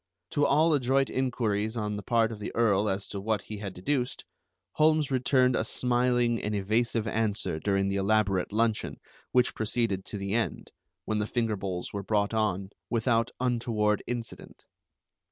[0.31, 3.75] To all adroit inquiries on the part of the Earl as to what he had
[3.75, 4.25] deduced,
[4.71, 8.99] Holmes returned a smiling and evasive answer during the elaborate luncheon,
[9.31, 10.71] which proceeded to the end,
[11.05, 14.65] when the finger bowls were brought on, without untoward incident.